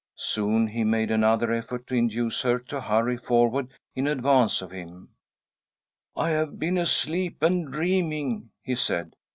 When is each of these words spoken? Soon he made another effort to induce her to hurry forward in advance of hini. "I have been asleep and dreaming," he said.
Soon 0.17 0.65
he 0.65 0.83
made 0.83 1.11
another 1.11 1.51
effort 1.51 1.85
to 1.85 1.93
induce 1.95 2.41
her 2.41 2.57
to 2.57 2.81
hurry 2.81 3.17
forward 3.17 3.67
in 3.93 4.07
advance 4.07 4.59
of 4.63 4.71
hini. 4.71 5.05
"I 6.15 6.31
have 6.31 6.57
been 6.57 6.79
asleep 6.79 7.43
and 7.43 7.71
dreaming," 7.71 8.49
he 8.63 8.73
said. 8.73 9.15